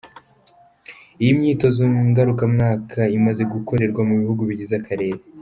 Iyi 1.21 1.31
myitozo 1.39 1.83
ngarukamwaka 2.09 3.01
imaze 3.17 3.41
gukorerwa 3.53 4.01
mu 4.07 4.13
bihugu 4.21 4.41
bigize 4.49 4.73
akarere. 4.81 5.17